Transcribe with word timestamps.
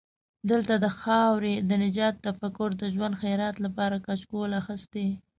دلته 0.49 0.73
د 0.83 0.87
خاورې 0.99 1.53
د 1.69 1.71
نجات 1.83 2.15
تفکر 2.25 2.69
د 2.77 2.83
ژوند 2.93 3.19
خیرات 3.21 3.55
لپاره 3.65 4.03
کچکول 4.05 4.51
اخستی. 4.61 5.07